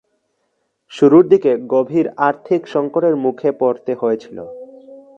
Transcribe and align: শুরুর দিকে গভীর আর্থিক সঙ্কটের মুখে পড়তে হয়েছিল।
শুরুর 0.91 1.23
দিকে 1.27 1.51
গভীর 1.73 2.07
আর্থিক 2.27 2.61
সঙ্কটের 2.67 3.15
মুখে 3.15 3.49
পড়তে 3.61 3.91
হয়েছিল। 4.01 4.37